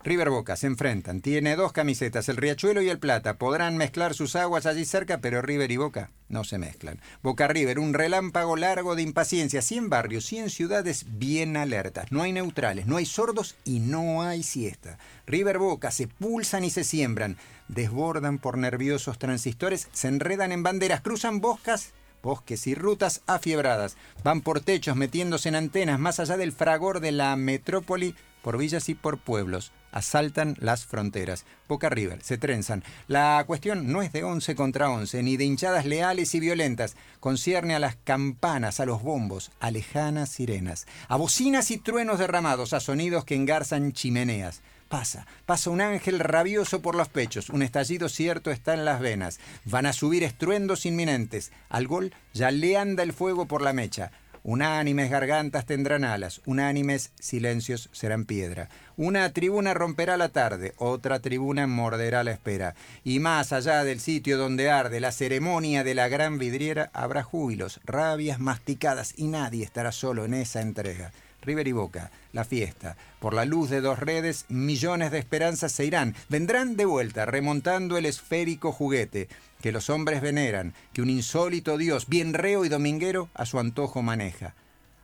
River 0.04 0.28
Boca 0.28 0.54
se 0.54 0.66
enfrentan. 0.66 1.22
Tiene 1.22 1.56
dos 1.56 1.72
camisetas, 1.72 2.28
el 2.28 2.36
Riachuelo 2.36 2.82
y 2.82 2.90
el 2.90 2.98
Plata. 2.98 3.38
Podrán 3.38 3.78
mezclar 3.78 4.12
sus 4.12 4.36
aguas 4.36 4.66
allí 4.66 4.84
cerca, 4.84 5.22
pero 5.22 5.40
River 5.40 5.70
y 5.70 5.78
Boca 5.78 6.10
no 6.28 6.44
se 6.44 6.58
mezclan. 6.58 7.00
Boca 7.22 7.48
River, 7.48 7.78
un 7.78 7.94
relámpago 7.94 8.54
largo 8.56 8.96
de 8.96 9.00
impaciencia. 9.00 9.62
100 9.62 9.88
barrios, 9.88 10.26
100 10.26 10.50
ciudades 10.50 11.06
bien 11.08 11.56
alertas. 11.56 12.12
No 12.12 12.20
hay 12.20 12.32
neutrales, 12.32 12.86
no 12.86 12.98
hay 12.98 13.06
sordos 13.06 13.56
y 13.64 13.80
no 13.80 14.20
hay 14.20 14.42
siesta. 14.42 14.98
River 15.26 15.56
Boca 15.56 15.90
se 15.92 16.08
pulsan 16.08 16.64
y 16.64 16.70
se 16.70 16.84
siembran. 16.84 17.38
Desbordan 17.68 18.36
por 18.36 18.58
nerviosos 18.58 19.18
transistores, 19.18 19.88
se 19.92 20.08
enredan 20.08 20.52
en 20.52 20.62
banderas, 20.62 21.00
cruzan 21.00 21.40
boscas 21.40 21.94
bosques 22.26 22.66
y 22.66 22.74
rutas 22.74 23.22
afiebradas. 23.26 23.96
Van 24.22 24.42
por 24.42 24.60
techos 24.60 24.96
metiéndose 24.96 25.48
en 25.48 25.54
antenas 25.54 25.98
más 25.98 26.20
allá 26.20 26.36
del 26.36 26.52
fragor 26.52 27.00
de 27.00 27.12
la 27.12 27.34
metrópoli, 27.36 28.14
por 28.42 28.58
villas 28.58 28.88
y 28.90 28.94
por 28.94 29.18
pueblos. 29.18 29.72
asaltan 29.92 30.56
las 30.60 30.84
fronteras. 30.84 31.46
Boca 31.68 31.88
River, 31.88 32.22
se 32.22 32.36
trenzan. 32.36 32.84
La 33.08 33.42
cuestión 33.46 33.90
no 33.90 34.02
es 34.02 34.12
de 34.12 34.24
11 34.24 34.54
contra 34.54 34.90
11, 34.90 35.22
ni 35.22 35.38
de 35.38 35.44
hinchadas 35.44 35.86
leales 35.86 36.34
y 36.34 36.40
violentas. 36.40 36.96
Concierne 37.18 37.74
a 37.74 37.78
las 37.78 37.96
campanas, 37.96 38.78
a 38.78 38.84
los 38.84 39.02
bombos, 39.02 39.52
a 39.58 39.70
lejanas 39.70 40.28
sirenas, 40.28 40.86
a 41.08 41.16
bocinas 41.16 41.70
y 41.70 41.78
truenos 41.78 42.18
derramados, 42.18 42.74
a 42.74 42.80
sonidos 42.80 43.24
que 43.24 43.36
engarzan 43.36 43.92
chimeneas. 43.92 44.60
Pasa, 44.88 45.26
pasa 45.46 45.70
un 45.70 45.80
ángel 45.80 46.20
rabioso 46.20 46.80
por 46.80 46.94
los 46.94 47.08
pechos, 47.08 47.50
un 47.50 47.62
estallido 47.62 48.08
cierto 48.08 48.52
está 48.52 48.72
en 48.74 48.84
las 48.84 49.00
venas. 49.00 49.40
Van 49.64 49.84
a 49.84 49.92
subir 49.92 50.22
estruendos 50.22 50.86
inminentes. 50.86 51.50
Al 51.68 51.88
gol 51.88 52.14
ya 52.32 52.52
le 52.52 52.76
anda 52.76 53.02
el 53.02 53.12
fuego 53.12 53.46
por 53.46 53.62
la 53.62 53.72
mecha. 53.72 54.12
Unánimes 54.44 55.10
gargantas 55.10 55.66
tendrán 55.66 56.04
alas, 56.04 56.40
unánimes 56.46 57.10
silencios 57.18 57.88
serán 57.90 58.26
piedra. 58.26 58.68
Una 58.96 59.28
tribuna 59.32 59.74
romperá 59.74 60.16
la 60.16 60.28
tarde, 60.28 60.72
otra 60.76 61.18
tribuna 61.18 61.66
morderá 61.66 62.22
la 62.22 62.30
espera. 62.30 62.76
Y 63.02 63.18
más 63.18 63.52
allá 63.52 63.82
del 63.82 63.98
sitio 63.98 64.38
donde 64.38 64.70
arde 64.70 65.00
la 65.00 65.10
ceremonia 65.10 65.82
de 65.82 65.96
la 65.96 66.06
gran 66.06 66.38
vidriera, 66.38 66.90
habrá 66.92 67.24
júbilos, 67.24 67.80
rabias 67.84 68.38
masticadas 68.38 69.14
y 69.16 69.26
nadie 69.26 69.64
estará 69.64 69.90
solo 69.90 70.24
en 70.24 70.34
esa 70.34 70.60
entrega. 70.60 71.10
River 71.46 71.68
y 71.68 71.72
Boca, 71.72 72.10
la 72.32 72.44
fiesta. 72.44 72.96
Por 73.20 73.32
la 73.32 73.44
luz 73.44 73.70
de 73.70 73.80
dos 73.80 74.00
redes, 74.00 74.44
millones 74.48 75.12
de 75.12 75.18
esperanzas 75.18 75.72
se 75.72 75.84
irán, 75.86 76.14
vendrán 76.28 76.76
de 76.76 76.84
vuelta, 76.84 77.24
remontando 77.24 77.96
el 77.96 78.04
esférico 78.04 78.72
juguete 78.72 79.28
que 79.62 79.72
los 79.72 79.88
hombres 79.88 80.20
veneran, 80.20 80.74
que 80.92 81.02
un 81.02 81.08
insólito 81.08 81.78
dios, 81.78 82.08
bien 82.08 82.34
reo 82.34 82.64
y 82.64 82.68
dominguero, 82.68 83.30
a 83.32 83.46
su 83.46 83.58
antojo 83.58 84.02
maneja. 84.02 84.54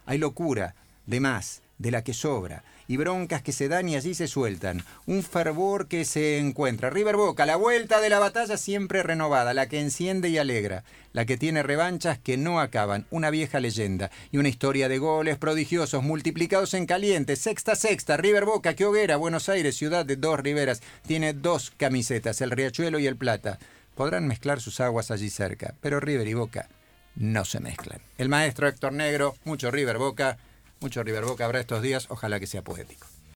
Hay 0.05 0.19
locura, 0.19 0.75
de 1.07 1.21
más, 1.21 1.63
de 1.83 1.91
la 1.91 2.03
que 2.03 2.15
sobra, 2.15 2.62
y 2.87 2.97
broncas 2.97 3.43
que 3.43 3.53
se 3.53 3.69
dan 3.69 3.89
y 3.89 3.97
allí 3.97 4.15
se 4.15 4.29
sueltan. 4.29 4.85
Un 5.05 5.23
fervor 5.23 5.89
que 5.89 6.05
se 6.05 6.39
encuentra. 6.39 6.91
River 6.91 7.17
Boca, 7.17 7.45
la 7.45 7.57
vuelta 7.57 8.01
de 8.01 8.09
la 8.09 8.21
batalla 8.21 8.57
siempre 8.57 9.03
renovada, 9.03 9.53
la 9.53 9.69
que 9.69 9.81
enciende 9.81 10.29
y 10.29 10.39
alegra, 10.39 10.85
la 11.12 11.27
que 11.27 11.37
tiene 11.37 11.62
revanchas 11.62 12.19
que 12.19 12.37
no 12.37 12.61
acaban, 12.61 13.07
una 13.11 13.31
vieja 13.31 13.59
leyenda 13.59 14.11
y 14.31 14.39
una 14.39 14.49
historia 14.49 14.89
de 14.89 14.99
goles 14.99 15.39
prodigiosos 15.39 16.05
multiplicados 16.05 16.73
en 16.75 16.87
caliente. 16.87 17.35
Sexta, 17.35 17.75
sexta, 17.75 18.17
River 18.17 18.45
Boca, 18.45 18.75
que 18.75 18.87
hoguera, 18.87 19.17
Buenos 19.17 19.49
Aires, 19.49 19.77
ciudad 19.77 20.07
de 20.07 20.17
dos 20.17 20.39
riberas, 20.39 20.81
tiene 21.07 21.33
dos 21.33 21.73
camisetas, 21.77 22.41
el 22.41 22.53
Riachuelo 22.53 23.01
y 23.01 23.07
el 23.07 23.17
Plata. 23.17 23.59
Podrán 23.97 24.29
mezclar 24.29 24.61
sus 24.61 24.81
aguas 24.81 25.11
allí 25.11 25.29
cerca, 25.29 25.75
pero 25.81 25.99
River 25.99 26.29
y 26.29 26.35
Boca 26.35 26.69
no 27.17 27.45
se 27.45 27.61
mezclan. 27.61 28.01
El 28.19 28.29
maestro 28.29 28.69
Héctor 28.69 28.93
Negro, 28.93 29.35
mucho 29.45 29.71
River 29.71 29.99
Boca. 29.99 30.39
Mucho 30.83 31.05
River 31.05 31.25
Boca 31.25 31.45
habrá 31.45 31.61
estos 31.61 31.81
días, 31.81 32.07
ojalá 32.11 32.41
que 32.41 32.49
sea 32.49 32.62
poético. 32.65 33.07